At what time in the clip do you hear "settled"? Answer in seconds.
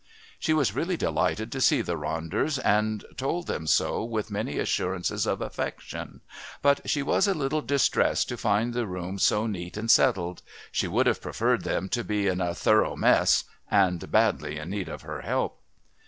9.91-10.41